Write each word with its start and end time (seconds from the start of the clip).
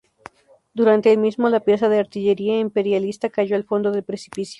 Durante 0.73 1.11
el 1.11 1.19
mismo, 1.19 1.47
la 1.49 1.59
pieza 1.59 1.87
de 1.87 1.99
artillería 1.99 2.57
imperialista 2.59 3.29
cayó 3.29 3.55
al 3.55 3.65
fondo 3.65 3.91
del 3.91 4.03
precipicio. 4.03 4.49